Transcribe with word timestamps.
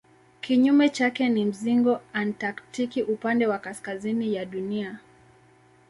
Kinyume 0.41 0.89
chake 0.89 1.29
ni 1.29 1.45
mzingo 1.45 2.01
antaktiki 2.13 3.03
upande 3.03 3.47
wa 3.47 3.57
kaskazini 3.59 4.33
ya 4.35 4.45
Dunia. 4.45 4.99